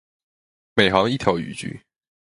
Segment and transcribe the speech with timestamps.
[0.75, 1.79] 每行一条语句